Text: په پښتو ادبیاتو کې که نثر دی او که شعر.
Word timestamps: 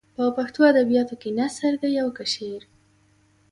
په 0.15 0.23
پښتو 0.37 0.59
ادبیاتو 0.71 1.15
کې 1.21 1.29
که 1.31 1.35
نثر 1.39 1.73
دی 1.81 1.93
او 2.03 2.09
که 2.17 2.25
شعر. 2.33 2.61